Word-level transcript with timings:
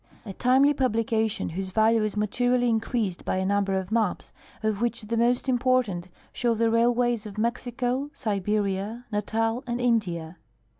A 0.25 0.33
timely 0.33 0.73
publication, 0.73 1.49
whose 1.49 1.69
value 1.69 2.01
is 2.01 2.17
materially 2.17 2.67
increased 2.67 3.23
by 3.23 3.35
a 3.37 3.45
nundier 3.45 3.79
of 3.79 3.89
ma])s, 3.91 4.31
of 4.63 4.81
which 4.81 5.03
the 5.03 5.15
most 5.15 5.47
important 5.47 6.07
sliow 6.33 6.57
the 6.57 6.71
railways 6.71 7.27
of 7.27 7.35
IMexico, 7.35 8.09
Si 8.11 8.39
beria, 8.41 9.03
Natal, 9.11 9.63
and 9.67 9.79
India. 9.79 10.37